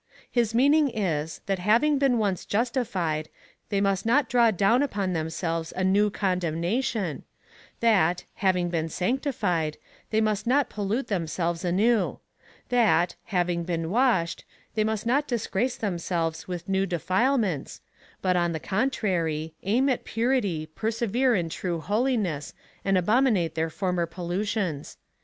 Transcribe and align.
His 0.31 0.55
meaning 0.55 0.89
is, 0.89 1.41
that 1.45 1.59
having 1.59 1.99
been 1.99 2.17
once 2.17 2.43
justified, 2.43 3.29
they 3.69 3.79
must 3.79 4.03
not 4.03 4.27
draAv 4.31 4.57
down 4.57 4.81
upon 4.81 5.13
themslves 5.13 5.71
a 5.75 5.83
new 5.83 6.09
condemnation— 6.09 7.21
that, 7.81 8.23
having 8.37 8.69
been 8.69 8.89
sanctified, 8.89 9.77
they 10.09 10.19
must 10.19 10.47
not 10.47 10.71
pollute 10.71 11.05
themselves 11.07 11.63
anew— 11.63 12.17
that, 12.69 13.13
having 13.25 13.63
been 13.63 13.91
washed, 13.91 14.43
they 14.73 14.83
must 14.83 15.05
not 15.05 15.27
disgrace 15.27 15.75
themselves 15.77 16.47
with 16.47 16.67
new 16.67 16.87
defilements, 16.87 17.79
but, 18.23 18.35
on 18.35 18.53
the 18.53 18.59
contrary, 18.59 19.53
aim 19.61 19.87
at 19.87 20.03
purity, 20.03 20.65
perse 20.65 21.01
vere 21.01 21.35
in 21.35 21.47
true 21.47 21.79
holiness, 21.79 22.55
and 22.83 22.97
abominate 22.97 23.53
their 23.53 23.69
former 23.69 24.07
pollutions. 24.07 24.97